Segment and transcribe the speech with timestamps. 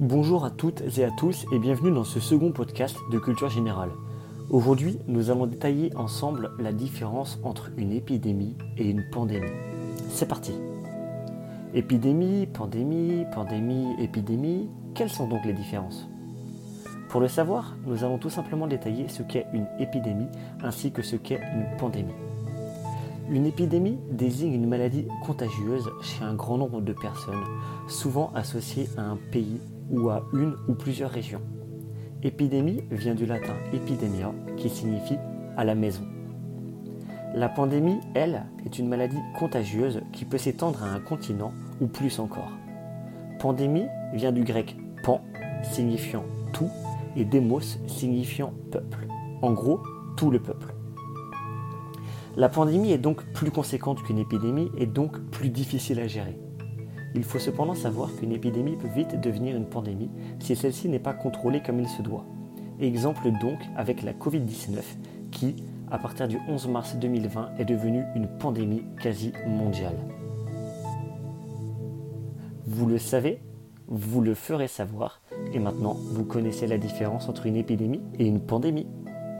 [0.00, 3.90] Bonjour à toutes et à tous et bienvenue dans ce second podcast de Culture Générale.
[4.48, 9.52] Aujourd'hui, nous allons détailler ensemble la différence entre une épidémie et une pandémie.
[10.08, 10.54] C'est parti
[11.74, 16.08] Épidémie, pandémie, pandémie, épidémie, quelles sont donc les différences?
[17.10, 20.28] Pour le savoir, nous allons tout simplement détailler ce qu'est une épidémie
[20.62, 22.14] ainsi que ce qu'est une pandémie.
[23.30, 27.44] Une épidémie désigne une maladie contagieuse chez un grand nombre de personnes,
[27.86, 31.40] souvent associée à un pays ou à une ou plusieurs régions.
[32.24, 35.18] Épidémie vient du latin epidemia, qui signifie
[35.56, 36.02] à la maison.
[37.32, 42.18] La pandémie, elle, est une maladie contagieuse qui peut s'étendre à un continent ou plus
[42.18, 42.50] encore.
[43.38, 45.20] Pandémie vient du grec pan,
[45.62, 46.70] signifiant tout,
[47.14, 49.06] et demos, signifiant peuple.
[49.40, 49.80] En gros,
[50.16, 50.74] tout le peuple.
[52.36, 56.38] La pandémie est donc plus conséquente qu'une épidémie et donc plus difficile à gérer.
[57.14, 61.12] Il faut cependant savoir qu'une épidémie peut vite devenir une pandémie si celle-ci n'est pas
[61.12, 62.24] contrôlée comme il se doit.
[62.78, 64.78] Exemple donc avec la Covid-19
[65.32, 65.56] qui,
[65.90, 69.96] à partir du 11 mars 2020, est devenue une pandémie quasi mondiale.
[72.66, 73.42] Vous le savez,
[73.88, 75.20] vous le ferez savoir,
[75.52, 78.86] et maintenant vous connaissez la différence entre une épidémie et une pandémie.